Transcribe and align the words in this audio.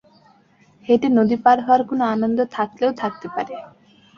হেঁটে 0.87 1.07
নদী 1.17 1.35
পার 1.43 1.57
হওয়ার 1.65 1.81
কোনো 1.89 2.03
আনন্দ 2.13 2.39
থাকলেও 2.55 2.91
থাকতে 3.01 3.27
পারে। 3.35 3.55